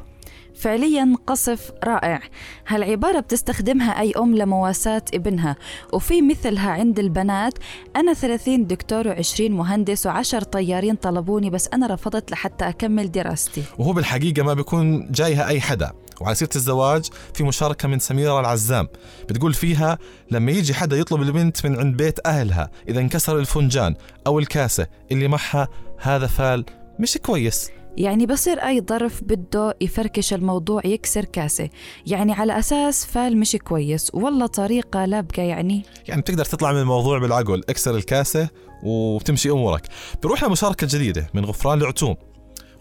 فعليا 0.63 1.17
قصف 1.27 1.73
رائع. 1.85 2.21
هالعبارة 2.69 3.21
بتستخدمها 3.21 4.01
أي 4.01 4.13
أم 4.19 4.37
لمواساة 4.37 5.03
ابنها 5.15 5.57
وفي 5.93 6.23
مثلها 6.23 6.71
عند 6.71 6.99
البنات 6.99 7.59
أنا 7.97 8.15
30 8.15 8.67
دكتور 8.67 9.15
و20 9.15 9.41
مهندس 9.41 10.09
و10 10.09 10.39
طيارين 10.39 10.95
طلبوني 10.95 11.51
بس 11.51 11.69
أنا 11.73 11.87
رفضت 11.87 12.31
لحتى 12.31 12.69
أكمل 12.69 13.13
دراستي. 13.13 13.63
وهو 13.79 13.93
بالحقيقة 13.93 14.43
ما 14.43 14.55
بيكون 14.55 15.11
جايها 15.11 15.49
أي 15.49 15.61
حدا. 15.61 15.93
وعلى 16.21 16.35
سيرة 16.35 16.51
الزواج 16.57 17.07
في 17.35 17.45
مشاركة 17.45 17.89
من 17.89 17.99
سميرة 17.99 18.41
العزام. 18.41 18.89
بتقول 19.29 19.55
فيها 19.55 19.99
لما 20.31 20.53
يجي 20.53 20.75
حدا 20.75 20.97
يطلب 20.97 21.23
البنت 21.23 21.67
من 21.67 21.79
عند 21.79 21.97
بيت 21.97 22.27
أهلها 22.27 22.71
إذا 22.89 23.01
انكسر 23.01 23.39
الفنجان 23.39 23.95
أو 24.27 24.39
الكاسة 24.39 24.87
اللي 25.13 25.29
معها 25.29 25.69
هذا 25.99 26.27
فال 26.27 26.65
مش 26.99 27.19
كويس. 27.19 27.71
يعني 27.97 28.27
بصير 28.27 28.59
أي 28.59 28.81
ظرف 28.89 29.25
بده 29.25 29.75
يفركش 29.81 30.35
الموضوع 30.35 30.83
يكسر 30.85 31.25
كاسة. 31.25 31.69
يعني 32.07 32.33
على 32.33 32.59
أساس 32.59 33.07
فال 33.07 33.37
مش 33.37 33.57
كويس. 33.57 34.11
والله 34.15 34.47
طريقة 34.47 35.05
لابقة 35.05 35.43
يعني. 35.43 35.83
يعني 36.09 36.21
بتقدر 36.21 36.45
تطلع 36.45 36.73
من 36.73 36.79
الموضوع 36.81 37.19
بالعقل 37.19 37.63
اكسر 37.69 37.97
الكاسة 37.97 38.49
وبتمشي 38.83 39.51
أمورك. 39.51 39.83
بروح 40.23 40.45
لمشاركة 40.45 40.87
جديدة 40.91 41.31
من 41.35 41.45
غفران 41.45 41.79
لعتوم. 41.79 42.17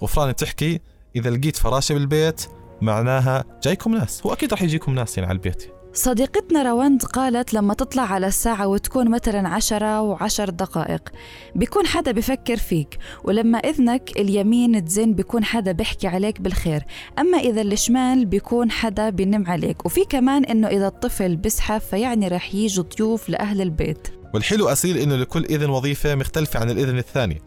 غفران 0.03 0.31
بتحكي 0.31 0.79
إذا 1.15 1.29
لقيت 1.29 1.55
فراشة 1.57 1.93
بالبيت 1.93 2.45
معناها 2.81 3.43
جايكم 3.63 3.95
ناس. 3.95 4.25
هو 4.25 4.33
أكيد 4.33 4.53
رح 4.53 4.61
يجيكم 4.61 4.95
ناس 4.95 5.17
يعني 5.17 5.29
على 5.29 5.35
البيت. 5.35 5.80
صديقتنا 5.93 6.63
رواند 6.63 7.03
قالت 7.03 7.53
لما 7.53 7.73
تطلع 7.73 8.03
على 8.03 8.27
الساعة 8.27 8.67
وتكون 8.67 9.09
مثلا 9.09 9.49
عشرة 9.49 10.01
وعشر 10.01 10.49
دقائق 10.49 11.09
بيكون 11.55 11.87
حدا 11.87 12.11
بفكر 12.11 12.57
فيك 12.57 12.97
ولما 13.23 13.57
إذنك 13.57 14.11
اليمين 14.17 14.85
تزن 14.85 15.13
بيكون 15.13 15.43
حدا 15.43 15.71
بيحكي 15.71 16.07
عليك 16.07 16.41
بالخير 16.41 16.83
أما 17.19 17.37
إذا 17.37 17.61
الشمال 17.61 18.25
بيكون 18.25 18.71
حدا 18.71 19.09
بينم 19.09 19.47
عليك 19.47 19.85
وفي 19.85 20.05
كمان 20.05 20.45
إنه 20.45 20.67
إذا 20.67 20.87
الطفل 20.87 21.35
بزحف 21.35 21.85
فيعني 21.85 22.27
رح 22.27 22.55
يجوا 22.55 22.85
ضيوف 22.97 23.29
لأهل 23.29 23.61
البيت. 23.61 24.07
والحلو 24.33 24.69
أسيل 24.69 24.97
إنه 24.97 25.15
لكل 25.15 25.45
إذن 25.45 25.69
وظيفة 25.69 26.15
مختلفة 26.15 26.59
عن 26.59 26.69
الإذن 26.69 26.97
الثاني. 26.97 27.41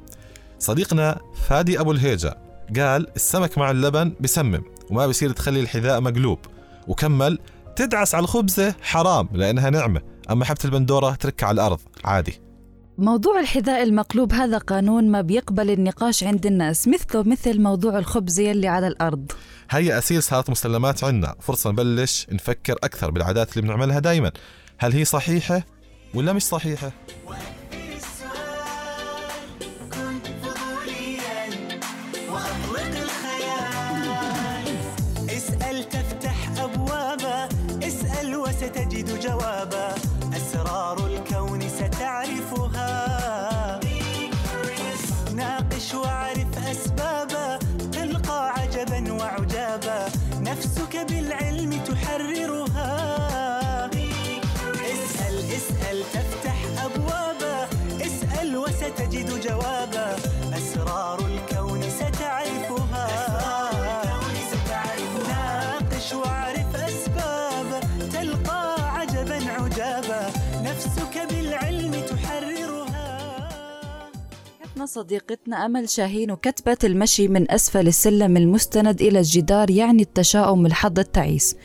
صديقنا 0.59 1.21
فادي 1.49 1.81
أبو 1.81 1.93
الهيجة 1.93 2.39
قال 2.77 3.07
السمك 3.17 3.59
مع 3.59 3.71
اللبن 3.71 4.15
بسمم 4.21 4.63
وما 4.91 5.07
بصير 5.07 5.31
تخلي 5.31 5.61
الحذاء 5.61 6.01
مقلوب 6.01 6.39
وكمل 6.89 7.39
تدعس 7.77 8.15
على 8.15 8.23
الخبزة 8.25 8.75
حرام 8.83 9.29
لأنها 9.33 9.71
نعمة 9.71 10.01
أما 10.31 10.45
حبة 10.45 10.59
البندورة 10.65 11.15
تركها 11.15 11.47
على 11.47 11.55
الأرض 11.55 11.81
عادي. 12.05 12.41
موضوع 12.99 13.41
الحذاء 13.41 13.83
المقلوب 13.83 14.33
هذا 14.33 14.59
قانون 14.59 15.11
ما 15.11 15.21
بيقبل 15.21 15.71
النقاش 15.71 16.25
عند 16.25 16.47
الناس 16.47 16.89
مثله 16.89 17.23
مثل 17.23 17.61
موضوع 17.61 17.99
الخبز 17.99 18.41
يلي 18.41 18.69
على 18.69 18.87
الأرض. 18.87 19.33
هي 19.71 19.99
أسيل 19.99 20.23
صارت 20.23 20.51
مسلمات 20.51 21.05
عنا 21.05 21.35
فرصة 21.41 21.71
نبلش 21.71 22.27
نفكر 22.33 22.73
أكثر 22.73 23.11
بالعادات 23.11 23.57
اللي 23.57 23.63
بنعملها 23.63 23.99
دايما. 23.99 24.33
هل 24.79 24.93
هي 24.93 25.05
صحيحة 25.05 25.63
ولا 26.15 26.33
مش 26.33 26.43
صحيحة؟ 26.43 26.93
وستجد 38.75 39.21
جوابا. 39.21 39.95
أسرار 40.37 41.07
الكون 41.07 41.61
ستعرفها. 41.69 42.91
ناقش 45.35 45.95
واعرف 45.95 46.59
أسبابا. 46.71 47.59
تلقى 47.93 48.51
عجبا 48.51 49.13
وعجابا. 49.13 50.07
نفسك 50.41 51.07
بالعلم 51.09 51.73
تحررها. 51.85 52.64
صديقتنا 74.87 75.67
أمل 75.67 75.89
شاهين 75.89 76.31
وكتبت 76.31 76.85
المشي 76.85 77.29
من 77.29 77.51
أسفل 77.51 77.89
السلم 77.89 78.37
المستند 78.37 79.01
إلى 79.01 79.19
الجدار 79.19 79.71
يعني 79.71 80.03
التشاؤم 80.03 80.67
الحظ 80.67 80.99
التعيس. 80.99 81.57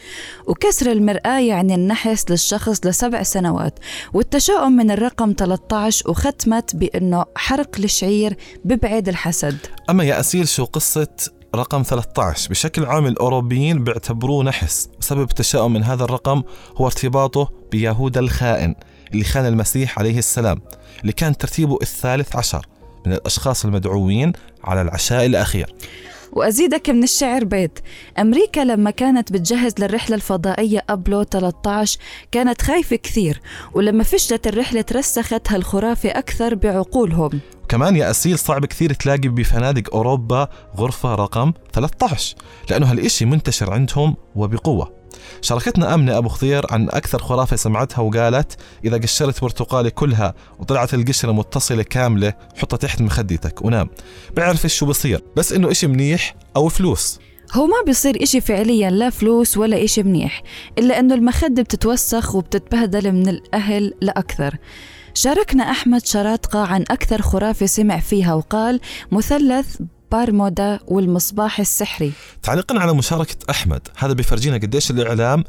وكسر 0.47 0.91
المرآة 0.91 1.39
يعني 1.39 1.75
النحس 1.75 2.31
للشخص 2.31 2.85
لسبع 2.85 3.23
سنوات. 3.23 3.79
والتشاؤم 4.13 4.71
من 4.71 4.91
الرقم 4.91 5.33
13 5.37 6.09
وختمت 6.09 6.75
بأنه 6.75 7.25
حرق 7.35 7.69
الشعير 7.79 8.37
ببعد 8.65 9.09
الحسد. 9.09 9.57
أما 9.89 10.03
يا 10.03 10.19
أسيل 10.19 10.47
شو 10.47 10.65
قصة 10.65 11.07
رقم 11.55 11.83
13 11.83 12.49
بشكل 12.49 12.85
عام 12.85 13.05
الأوروبيين 13.05 13.83
بيعتبروه 13.83 14.43
نحس. 14.43 14.89
وسبب 14.99 15.29
التشاؤم 15.29 15.73
من 15.73 15.83
هذا 15.83 16.03
الرقم 16.03 16.43
هو 16.77 16.85
ارتباطه 16.85 17.49
بيهوذا 17.71 18.19
الخائن 18.19 18.75
اللي 19.13 19.23
خان 19.23 19.45
المسيح 19.45 19.99
عليه 19.99 20.17
السلام 20.17 20.61
اللي 21.01 21.13
كان 21.13 21.37
ترتيبه 21.37 21.77
الثالث 21.81 22.35
عشر. 22.35 22.65
من 23.05 23.13
الأشخاص 23.13 23.65
المدعوين 23.65 24.33
على 24.63 24.81
العشاء 24.81 25.25
الأخير. 25.25 25.75
وأزيدك 26.31 26.89
من 26.89 27.03
الشعر 27.03 27.43
بيت. 27.43 27.79
أمريكا 28.19 28.59
لما 28.59 28.91
كانت 28.91 29.31
بتجهز 29.31 29.73
للرحلة 29.79 30.15
الفضائية 30.15 30.83
أبلو 30.89 31.23
13 31.23 31.99
كانت 32.31 32.61
خايفة 32.61 32.95
كثير 32.95 33.41
ولما 33.73 34.03
فشلت 34.03 34.47
الرحلة 34.47 34.81
ترسخت 34.81 35.51
هالخرافة 35.51 36.09
أكثر 36.09 36.55
بعقولهم. 36.55 37.39
كمان 37.69 37.95
يا 37.95 38.09
أسيل 38.09 38.39
صعب 38.39 38.65
كثير 38.65 38.93
تلاقي 38.93 39.27
بفنادق 39.27 39.95
أوروبا 39.95 40.47
غرفة 40.77 41.15
رقم 41.15 41.53
13 41.73 42.35
لأنه 42.69 42.91
هالإشي 42.91 43.25
منتشر 43.25 43.73
عندهم 43.73 44.15
وبقوة. 44.35 44.98
شاركتنا 45.41 45.93
أمنة 45.93 46.17
أبو 46.17 46.29
خضير 46.29 46.65
عن 46.69 46.89
أكثر 46.89 47.19
خرافة 47.19 47.55
سمعتها 47.55 48.01
وقالت 48.01 48.57
إذا 48.85 48.97
قشرت 48.97 49.41
برتقالة 49.41 49.89
كلها 49.89 50.33
وطلعت 50.59 50.93
القشرة 50.93 51.31
متصلة 51.31 51.83
كاملة 51.83 52.33
حطها 52.57 52.77
تحت 52.77 53.01
مخدتك 53.01 53.65
ونام 53.65 53.89
بعرف 54.35 54.67
شو 54.67 54.85
بصير 54.85 55.23
بس 55.35 55.53
إنه 55.53 55.71
إشي 55.71 55.87
منيح 55.87 56.35
أو 56.55 56.69
فلوس. 56.69 57.19
هو 57.53 57.67
ما 57.67 57.83
بيصير 57.85 58.23
إشي 58.23 58.41
فعليا 58.41 58.89
لا 58.89 59.09
فلوس 59.09 59.57
ولا 59.57 59.83
إشي 59.83 60.03
منيح 60.03 60.43
إلا 60.77 60.99
أنه 60.99 61.15
المخدة 61.15 61.63
بتتوسخ 61.63 62.35
وبتتبهدل 62.35 63.11
من 63.11 63.29
الأهل 63.29 63.93
لأكثر. 64.01 64.57
شاركنا 65.13 65.71
أحمد 65.71 66.05
شراطقة 66.05 66.59
عن 66.59 66.81
أكثر 66.81 67.21
خرافة 67.21 67.65
سمع 67.65 67.99
فيها 67.99 68.33
وقال 68.33 68.79
مثلث 69.11 69.77
بارمودا 70.11 70.79
والمصباح 70.87 71.59
السحري. 71.59 72.11
تعليقا 72.43 72.79
على 72.79 72.93
مشاركة 72.93 73.35
أحمد 73.49 73.87
هذا 73.97 74.13
بيفرجينا 74.13 74.55
قديش 74.57 74.91
الإعلام 74.91 75.43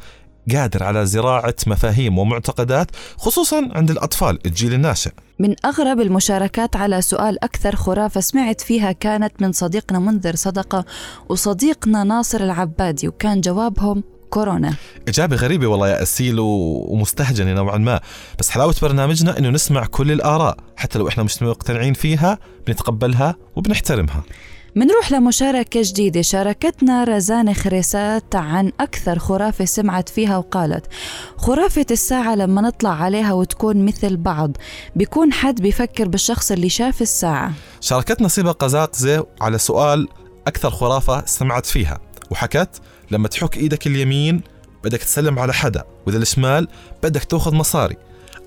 قادر 0.53 0.83
على 0.83 1.07
زراعة 1.07 1.55
مفاهيم 1.67 2.19
ومعتقدات 2.19 2.91
خصوصا 3.17 3.69
عند 3.73 3.91
الأطفال 3.91 4.39
الجيل 4.47 4.75
الناشئ. 4.75 5.11
من 5.39 5.55
أغرب 5.65 6.01
المشاركات 6.01 6.77
على 6.77 7.03
سؤال 7.03 7.45
أكثر 7.45 7.77
خرافة 7.77 8.21
سمعت 8.21 8.61
فيها 8.61 8.93
كانت 8.93 9.33
من 9.43 9.53
صديقنا 9.53 9.99
منذر 9.99 10.37
صدقة 10.37 10.85
وصديقنا 11.29 12.05
ناصر 12.05 12.41
العبادي 12.41 13.09
وكان 13.09 13.41
جوابهم 13.41 14.05
كورونا. 14.31 14.75
إجابة 15.09 15.37
غريبة 15.37 15.67
والله 15.67 15.89
يا 15.89 16.03
أسيل 16.03 16.37
ومستهجنة 16.39 17.53
نوعا 17.53 17.79
ما. 17.79 18.01
بس 18.39 18.51
حلاوة 18.51 18.75
برنامجنا 18.83 19.39
إنه 19.39 19.51
نسمع 19.51 19.87
كل 19.87 20.13
الآراء 20.13 20.57
حتى 20.77 20.99
لو 20.99 21.09
إحنا 21.09 21.23
مش 21.23 21.43
مقتنعين 21.43 21.95
فيها 21.95 22.39
بنتقبلها 22.67 23.37
وبنحترمها. 23.57 24.23
منروح 24.75 25.13
لمشاركة 25.13 25.81
جديدة. 25.85 26.23
شاركتنا 26.23 27.05
رزانة 27.05 27.53
خريسات 27.53 28.35
عن 28.35 28.73
أكثر 28.81 29.19
خرافة 29.19 29.65
سمعت 29.65 30.09
فيها 30.09 30.37
وقالت 30.37 30.87
خرافة 31.37 31.87
الساعة 31.91 32.35
لما 32.35 32.61
نطلع 32.61 32.91
عليها 32.91 33.33
وتكون 33.33 33.85
مثل 33.85 34.17
بعض 34.17 34.57
بيكون 34.97 35.33
حد 35.33 35.63
بيفكر 35.63 36.09
بالشخص 36.09 36.53
اللي 36.53 36.69
شاف 36.69 37.03
الساعة. 37.03 37.53
شاركتنا 37.81 38.29
صبا 38.29 38.53
قزاقزة 38.53 39.27
على 39.41 39.59
سؤال 39.59 40.09
أكثر 40.47 40.71
خرافة 40.71 41.27
سمعت 41.27 41.67
فيها. 41.67 42.01
وحكت 42.31 42.81
لما 43.11 43.29
تحك 43.29 43.57
إيدك 43.57 43.87
اليمين 43.87 44.43
بدك 44.85 44.99
تسلم 44.99 45.39
على 45.39 45.53
حدا 45.53 45.85
وإذا 46.07 46.19
الشمال 46.19 46.69
بدك 47.03 47.25
تأخذ 47.25 47.55
مصاري. 47.55 47.97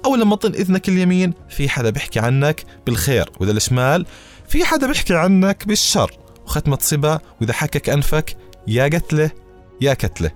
أو 0.06 0.16
لما 0.16 0.36
تطن 0.36 0.54
إذنك 0.54 0.90
اليمين 0.90 1.34
في 1.50 1.70
حدا 1.70 1.90
بيحكي 1.90 2.20
عنك 2.20 2.64
بالخير 2.86 3.30
وإذا 3.40 3.52
الشمال 3.52 4.06
في 4.48 4.66
حدا 4.66 4.88
بيحكي 4.88 5.16
عنك 5.16 5.68
بالشر. 5.68 6.12
وختمة 6.46 6.78
صبا 6.82 7.20
وإذا 7.42 7.54
حكك 7.54 7.90
أنفك 7.90 8.38
يا 8.68 8.84
قتلة 8.84 9.32
يا 9.82 9.94
كتله 9.94 10.32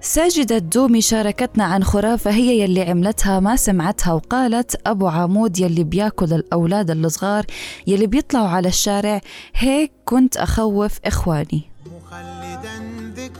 ساجدة 0.00 0.56
الدومي 0.56 1.00
شاركتنا 1.00 1.64
عن 1.64 1.84
خرافة 1.84 2.30
هي 2.30 2.60
يلي 2.60 2.82
عملتها 2.82 3.40
ما 3.40 3.56
سمعتها 3.56 4.12
وقالت 4.12 4.76
أبو 4.86 5.08
عمود 5.08 5.58
يلي 5.58 5.84
بياكل 5.84 6.32
الأولاد 6.32 6.90
الصغار 6.90 7.46
يلي 7.86 8.06
بيطلعوا 8.06 8.48
على 8.48 8.68
الشارع 8.68 9.20
هيك 9.54 9.92
كنت 10.04 10.36
أخوف 10.36 10.98
إخواني. 11.04 11.71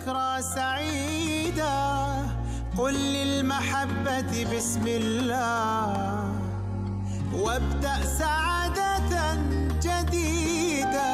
ذكرى 0.03 0.43
سعيدة. 0.55 2.03
قل 2.79 2.95
للمحبة 2.95 4.47
بسم 4.57 4.87
الله. 4.87 6.35
وابدأ 7.35 8.07
سعادة 8.19 9.35
جديدة. 9.83 11.13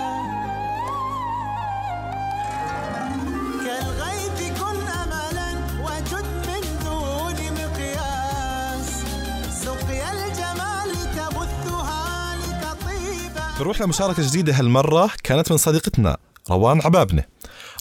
كالغيث 3.64 4.60
كن 4.60 4.78
أملا 5.02 5.50
وجد 5.84 6.28
من 6.48 6.62
دون 6.84 7.38
مقياس. 7.60 9.04
سقيا 9.64 10.12
الجمال 10.12 10.90
تبثها 11.16 12.36
لتطيب 12.36 13.60
نروح 13.60 13.80
لمشاركة 13.80 14.22
جديدة 14.28 14.52
هالمرة 14.58 15.10
كانت 15.24 15.50
من 15.52 15.58
صديقتنا 15.58 16.16
روان 16.50 16.80
عبابنة. 16.84 17.24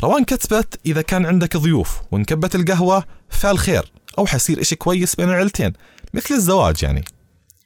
روان 0.04 0.24
كتبت 0.24 0.80
إذا 0.86 1.02
كان 1.02 1.26
عندك 1.26 1.58
ضيوف 1.58 2.02
وانكبت 2.12 2.56
القهوة 2.56 3.04
فالخير 3.30 3.92
أو 4.18 4.26
حيصير 4.26 4.62
إشي 4.62 4.76
كويس 4.76 5.16
بين 5.16 5.30
العيلتين. 5.30 5.74
مثل 6.14 6.36
الزواج 6.36 6.84
يعني. 6.84 7.04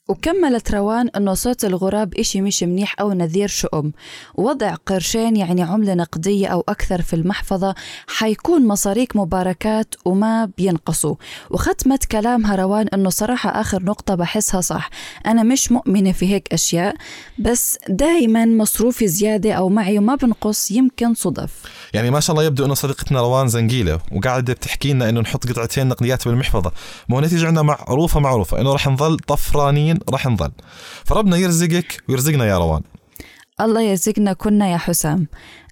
وكملت 0.09 0.71
روان 0.71 1.09
أنه 1.09 1.33
صوت 1.33 1.65
الغراب 1.65 2.13
إشي 2.15 2.41
مش 2.41 2.63
منيح 2.63 2.95
أو 2.99 3.13
نذير 3.13 3.47
شؤم. 3.47 3.91
وضع 4.35 4.75
قرشين 4.85 5.35
يعني 5.35 5.61
عملة 5.61 5.93
نقدية 5.93 6.47
أو 6.47 6.63
أكثر 6.69 7.01
في 7.01 7.15
المحفظة 7.15 7.75
حيكون 8.07 8.67
مصاريك 8.67 9.15
مباركات 9.15 9.95
وما 10.05 10.49
بينقصوا. 10.57 11.15
وختمت 11.49 12.05
كلامها 12.05 12.55
روان 12.55 12.87
أنه 12.87 13.09
صراحة 13.09 13.61
آخر 13.61 13.83
نقطة 13.83 14.15
بحسها 14.15 14.61
صح. 14.61 14.89
أنا 15.25 15.43
مش 15.43 15.71
مؤمنة 15.71 16.11
في 16.11 16.33
هيك 16.33 16.53
أشياء 16.53 16.95
بس 17.39 17.77
دايما 17.89 18.45
مصروفي 18.45 19.07
زيادة 19.07 19.53
أو 19.53 19.69
معي 19.69 19.97
وما 19.97 20.15
بنقص 20.15 20.71
يمكن 20.71 21.13
صدف. 21.13 21.61
يعني 21.93 22.09
ما 22.11 22.19
شاء 22.19 22.33
الله 22.35 22.47
يبدو 22.47 22.65
إنه 22.65 22.73
صديقتنا 22.73 23.21
روان 23.21 23.47
زنقيله 23.47 23.99
وقاعدة 24.11 24.53
بتحكي 24.53 24.93
لنا 24.93 25.09
إنه 25.09 25.21
نحط 25.21 25.49
قطعتين 25.49 25.87
نقديات 25.87 26.27
بالمحفظة. 26.27 26.71
ما 27.09 27.17
هو 27.17 27.21
نتيجة 27.21 27.47
عندنا 27.47 27.61
معروفة 27.61 28.19
معروفة 28.19 28.61
إنه 28.61 28.73
رح 28.73 28.87
نظل 28.87 29.17
طفرانين 29.17 29.90
رح 30.10 30.27
نظل 30.27 30.51
فربنا 31.06 31.38
يرزقك 31.38 32.04
ويرزقنا 32.10 32.45
يا 32.45 32.58
روان. 32.58 32.82
الله 33.62 33.82
يرزقنا 33.82 34.34
كنا 34.34 34.71
يا 34.71 34.78
حسام. 34.78 35.28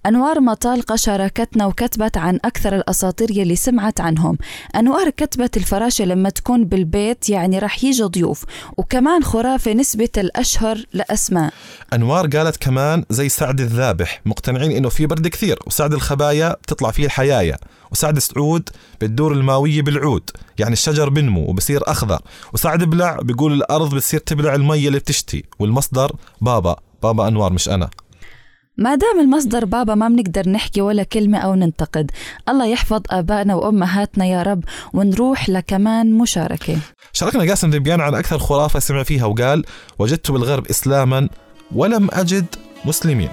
أنوار 0.06 0.40
مطالقة 0.40 0.96
شاركتنا 0.96 1.66
وكتبت 1.66 2.16
عن 2.16 2.38
أكثر 2.44 2.76
الأساطير 2.76 3.30
يلي 3.30 3.56
سمعت 3.56 4.00
عنهم. 4.00 4.38
أنوار 4.76 5.10
كتبت 5.10 5.56
الفراشة 5.56 6.04
لما 6.04 6.30
تكون 6.30 6.64
بالبيت 6.64 7.28
يعني 7.28 7.58
رح 7.58 7.84
يجي 7.84 8.02
ضيوف 8.02 8.44
وكمان 8.76 9.24
خرافة 9.24 9.72
نسبة 9.72 10.08
الأشهر 10.18 10.84
لأسماء. 10.92 11.52
أنوار 11.92 12.26
قالت 12.26 12.56
كمان 12.56 13.04
زي 13.10 13.28
سعد 13.28 13.60
الذابح 13.60 14.20
مقتنعين 14.26 14.72
إنه 14.72 14.88
في 14.88 15.06
برد 15.06 15.28
كثير 15.28 15.58
وسعد 15.66 15.92
الخبايا 15.92 16.52
بتطلع 16.52 16.90
فيه 16.90 17.04
الحيايا 17.04 17.56
وسعد 17.92 18.18
سعود 18.18 18.68
بتدور 19.00 19.32
الماوية 19.32 19.82
بالعود 19.82 20.30
يعني 20.58 20.72
الشجر 20.72 21.08
بنمو 21.08 21.50
وبصير 21.50 21.80
أخضر 21.86 22.20
وسعد 22.52 22.84
بلع 22.84 23.18
بيقول 23.22 23.52
الأرض 23.52 23.94
بتصير 23.94 24.20
تبلع 24.20 24.54
الميه 24.54 24.88
اللي 24.88 24.98
بتشتي 24.98 25.44
والمصدر 25.58 26.12
بابا. 26.40 26.76
بابا 27.02 27.28
أنوار 27.28 27.52
مش 27.52 27.68
أنا. 27.68 27.90
ما 28.76 28.94
دام 28.94 29.20
المصدر 29.20 29.64
بابا 29.64 29.94
ما 29.94 30.08
بنقدر 30.08 30.48
نحكي 30.48 30.80
ولا 30.80 31.02
كلمة 31.02 31.38
أو 31.38 31.54
ننتقد. 31.54 32.10
الله 32.48 32.66
يحفظ 32.66 33.02
آبائنا 33.10 33.54
وأمهاتنا 33.54 34.26
يا 34.26 34.42
رب 34.42 34.64
ونروح 34.92 35.48
لكمان 35.48 36.18
مشاركة. 36.18 36.76
شاركنا 37.12 37.48
قاسم 37.48 37.70
ذبيان 37.70 38.00
عن 38.00 38.14
أكثر 38.14 38.38
خرافة 38.38 38.78
سمع 38.78 39.02
فيها 39.02 39.24
وقال 39.24 39.64
وجدت 39.98 40.30
بالغرب 40.30 40.66
إسلاما 40.66 41.28
ولم 41.74 42.08
أجد 42.12 42.46
مسلمين. 42.84 43.28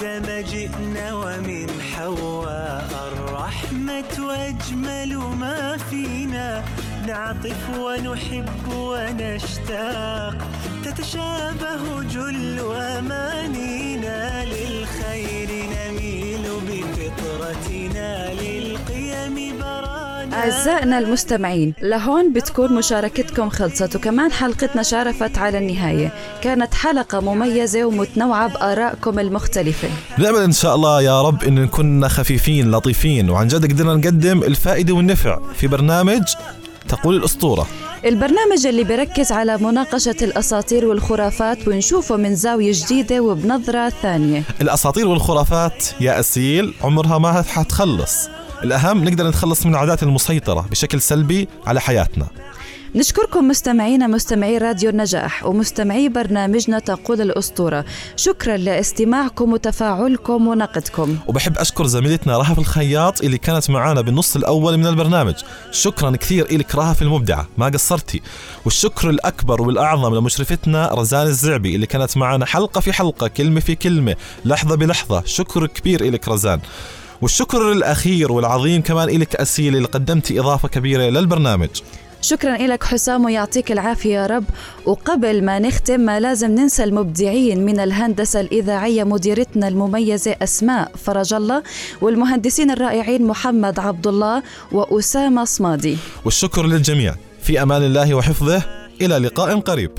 آدم 0.00 0.42
جئنا 0.50 1.14
ومن 1.14 1.66
حواء 1.96 2.88
الرحمة 3.12 4.12
وأجمل 4.18 5.16
ما 5.16 5.76
فينا 5.76 6.64
نعطف 7.06 7.78
ونحب 7.78 8.68
ونشتاق 8.72 10.36
تتشابه 10.84 12.02
جل 12.02 12.60
أمانينا 12.72 14.44
للخير 14.44 14.65
أعزائنا 20.36 20.98
المستمعين 20.98 21.74
لهون 21.82 22.32
بتكون 22.32 22.74
مشاركتكم 22.74 23.48
خلصت 23.50 23.96
وكمان 23.96 24.32
حلقتنا 24.32 24.82
شارفت 24.82 25.38
على 25.38 25.58
النهاية. 25.58 26.12
كانت 26.42 26.74
حلقة 26.74 27.20
مميزة 27.20 27.84
ومتنوعة 27.84 28.48
بآرائكم 28.48 29.18
المختلفة. 29.18 29.88
نأمل 30.18 30.38
إن 30.38 30.52
شاء 30.52 30.74
الله 30.74 31.02
يا 31.02 31.22
رب 31.22 31.44
إن 31.44 31.54
نكون 31.54 32.08
خفيفين 32.08 32.70
لطيفين 32.70 33.30
وعن 33.30 33.48
جد 33.48 33.72
قدرنا 33.72 33.94
نقدم 33.94 34.42
الفائدة 34.42 34.94
والنفع 34.94 35.38
في 35.54 35.66
برنامج 35.66 36.22
تقول 36.88 37.16
الأسطورة. 37.16 37.66
البرنامج 38.04 38.66
اللي 38.66 38.84
بركز 38.84 39.32
على 39.32 39.56
مناقشة 39.56 40.16
الأساطير 40.22 40.84
والخرافات 40.86 41.68
ونشوفه 41.68 42.16
من 42.16 42.34
زاوية 42.34 42.72
جديدة 42.74 43.20
وبنظرة 43.20 43.88
ثانية. 43.88 44.42
الأساطير 44.60 45.08
والخرافات 45.08 45.84
يا 46.00 46.20
أسيل 46.20 46.74
عمرها 46.82 47.18
ما 47.18 47.42
حتخلص. 47.42 48.28
الأهم 48.64 49.04
نقدر 49.04 49.28
نتخلص 49.28 49.66
من 49.66 49.72
العادات 49.72 50.02
المسيطرة 50.02 50.66
بشكل 50.70 51.00
سلبي 51.00 51.48
على 51.66 51.80
حياتنا. 51.80 52.26
نشكركم 52.94 53.48
مستمعينا 53.48 54.06
مستمعي 54.06 54.58
راديو 54.58 54.90
النجاح 54.90 55.46
ومستمعي 55.46 56.08
برنامجنا 56.08 56.78
تقول 56.78 57.20
الأسطورة. 57.20 57.84
شكرا 58.16 58.56
لاستماعكم 58.56 59.52
وتفاعلكم 59.52 60.46
ونقدكم. 60.46 61.16
وبحب 61.26 61.58
أشكر 61.58 61.86
زميلتنا 61.86 62.38
رهف 62.38 62.58
الخياط 62.58 63.22
اللي 63.22 63.38
كانت 63.38 63.70
معانا 63.70 64.00
بالنص 64.00 64.36
الأول 64.36 64.76
من 64.76 64.86
البرنامج. 64.86 65.34
شكرا 65.70 66.16
كثير 66.16 66.46
إلك 66.50 66.74
رهف 66.74 67.02
المبدعة 67.02 67.48
ما 67.58 67.66
قصرتي. 67.66 68.22
والشكر 68.64 69.10
الأكبر 69.10 69.62
والأعظم 69.62 70.14
لمشرفتنا 70.14 70.90
رزان 70.94 71.26
الزعبي 71.26 71.74
اللي 71.74 71.86
كانت 71.86 72.16
معانا 72.16 72.46
حلقة 72.46 72.80
في 72.80 72.92
حلقة 72.92 73.28
كلمة 73.28 73.60
في 73.60 73.74
كلمة 73.74 74.16
لحظة 74.44 74.76
بلحظة. 74.76 75.22
شكر 75.26 75.66
كبير 75.66 76.00
إلك 76.00 76.28
رزان. 76.28 76.60
والشكر 77.22 77.72
الأخير 77.72 78.32
والعظيم 78.32 78.82
كمان 78.82 79.08
إلك 79.08 79.36
أسيل 79.36 79.76
اللي 79.76 79.88
قدمتي 79.88 80.40
إضافة 80.40 80.68
كبيرة 80.68 81.02
للبرنامج. 81.02 81.68
شكرا 82.20 82.56
لك 82.56 82.84
حسام 82.84 83.24
ويعطيك 83.24 83.72
العافية 83.72 84.14
يا 84.14 84.26
رب. 84.26 84.44
وقبل 84.86 85.44
ما 85.44 85.58
نختم 85.58 86.00
ما 86.00 86.20
لازم 86.20 86.50
ننسى 86.50 86.84
المبدعين 86.84 87.64
من 87.64 87.80
الهندسة 87.80 88.40
الإذاعية 88.40 89.04
مديرتنا 89.04 89.68
المميزة 89.68 90.36
أسماء 90.42 90.92
فرج 91.04 91.34
الله 91.34 91.62
والمهندسين 92.00 92.70
الرائعين 92.70 93.26
محمد 93.26 93.78
عبد 93.78 94.06
الله 94.06 94.42
وأسامة 94.72 95.44
صمادي. 95.44 95.96
والشكر 96.24 96.66
للجميع. 96.66 97.14
في 97.42 97.62
أمان 97.62 97.82
الله 97.82 98.14
وحفظه. 98.14 98.62
إلى 99.00 99.18
لقاء 99.18 99.60
قريب. 99.60 99.90